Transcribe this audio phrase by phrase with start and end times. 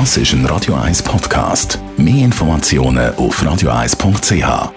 [0.00, 1.78] Das ist ein Radio 1 Podcast.
[1.96, 4.72] Mehr Informationen auf radio1.ch.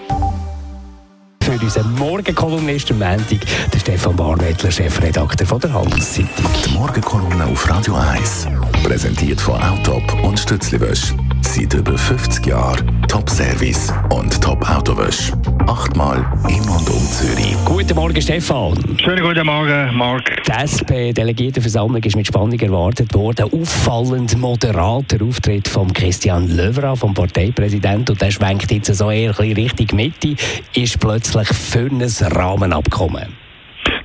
[1.42, 3.40] Für unseren Morgenkolumnist am Montag,
[3.74, 6.28] der Stefan Barmettler, Chefredakteur von der Handelszeitung.
[6.64, 8.46] Die Morgenkolumne auf Radio 1.
[8.84, 11.12] Präsentiert von Autop und Stützliwösch.
[11.42, 15.32] Seit über 50 Jahren Top-Service und Top-Autowösch.
[15.66, 17.56] Achtmal in und um Zürich.
[17.88, 18.98] Guten Morgen, Stefan.
[19.02, 20.42] Schönen guten Morgen, Marc.
[20.44, 23.50] Die SP-Delegiertenversammlung ist mit Spannung erwartet worden.
[23.50, 28.12] Auffallend moderater Auftritt von Christian Löwra, vom Parteipräsidenten.
[28.12, 30.36] Und der schwenkt jetzt so eher ein Richtung Mitte,
[30.74, 33.34] ist plötzlich für ein Rahmenabkommen.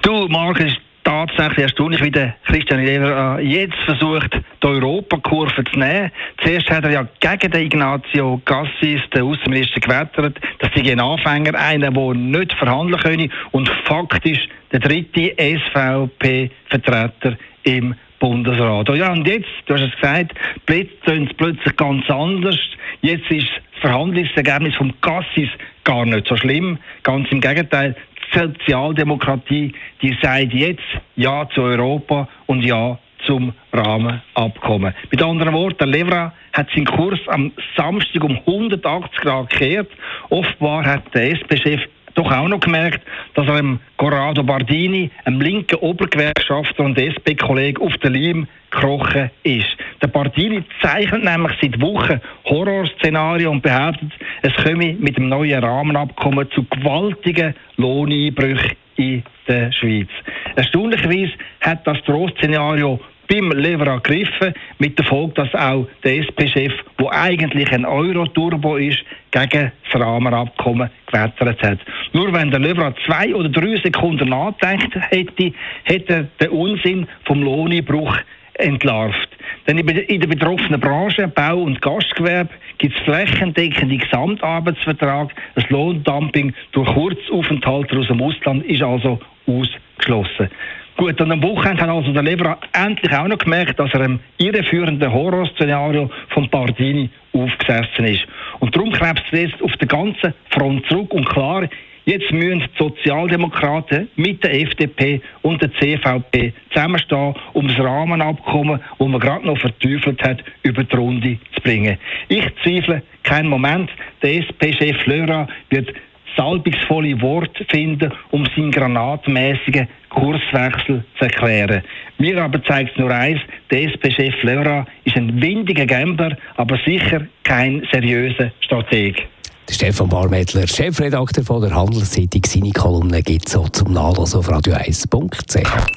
[0.01, 5.77] Du, Marc, ist tatsächlich erstaunlich, wie der Christian Lever äh, jetzt versucht, die Europakurve zu
[5.77, 6.11] nehmen.
[6.41, 11.59] Zuerst hat er ja gegen den Ignazio Cassis, den Außenminister, gewettert, dass sie ein Anfänger,
[11.59, 18.89] einer, der nicht verhandeln könne und faktisch der dritte SVP-Vertreter im Bundesrat.
[18.89, 20.33] Oh ja, und jetzt, du hast es gesagt,
[20.65, 22.57] plötzlich, plötzlich ganz anders.
[23.01, 25.49] Jetzt ist das Verhandlungsergebnis vom Cassis
[25.83, 26.77] gar nicht so schlimm.
[27.03, 30.81] Ganz im Gegenteil, die Sozialdemokratie, die sagt jetzt
[31.15, 34.93] Ja zu Europa und Ja zum Rahmenabkommen.
[35.11, 39.91] Mit anderen Worten, der Levra hat seinen Kurs am Samstag um 180 Grad gekehrt.
[40.29, 41.81] Offenbar hat der SP-Chef
[42.15, 43.01] doch auch noch gemerkt,
[43.33, 49.75] dass er dem Corrado Bardini, einem linken Obergewerkschafter und SP-Kollegen, auf den Leim gekrochen ist.
[50.01, 54.11] Der Bardini zeichnet nämlich seit Wochen Horrorszenarien und behauptet,
[54.41, 60.09] es komme mit dem neuen Rahmenabkommen zu gewaltigen Lohneinbrüchen in der Schweiz.
[60.55, 67.11] Erstaunlicherweise hat das Drohszenario beim Lever gegriffen, mit der Folge, dass auch der SP-Chef, der
[67.11, 68.99] eigentlich ein Euro-Turbo ist,
[69.31, 71.79] gegen das Rahmenabkommen gewettert hat.
[72.11, 75.53] Nur wenn der Lever zwei oder drei Sekunden nachdenkt hätte,
[75.83, 78.15] hätte er den Unsinn vom Lohneinbruch
[78.55, 79.29] entlarvt.
[79.67, 85.33] Denn in der betroffenen Branche, Bau- und Gastgewerbe, gibt es flächendeckende Gesamtarbeitsvertrag.
[85.55, 90.49] Das Lohndumping durch Kurzaufenthalte aus dem Ausland ist also ausgeschlossen.
[90.95, 94.19] Gut, und am Wochenende hat also der Leber endlich auch noch gemerkt, dass er einem
[94.37, 98.27] irreführenden Horrorszenario von Pardini aufgesessen ist.
[98.59, 101.67] Und darum krebst er jetzt auf der ganzen Front zurück und klar,
[102.05, 109.07] jetzt müssen die Sozialdemokraten mit der FDP und der CVP zusammenstehen, um das Rahmenabkommen, das
[109.07, 111.97] man gerade noch verteufelt hat, über die Runde zu bringen.
[112.27, 113.89] Ich zweifle keinen Moment,
[114.21, 115.93] der SP-Chef Löra wird
[116.35, 121.83] salbungsvolle Worte finden, um seinen granatmäßigen Kurswechsel zu erklären.
[122.17, 123.39] Mir aber zeigt es nur eins,
[123.71, 129.27] der SP-Chef Leura ist ein windiger Gambler, aber sicher kein seriöser Strateg.
[129.69, 135.87] Stefan Barmettler, Chefredakteur von der Handelszeitung, seine Kolumne gibt es so zum Nachlesen auf radio1.ch.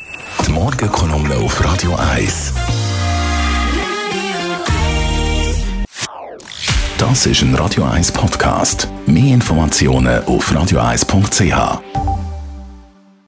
[0.46, 2.54] Die Morgenkolumne auf Radio 1.
[6.98, 8.88] Das ist ein Radio 1 Podcast.
[9.06, 12.05] Mehr Informationen auf radio1.ch.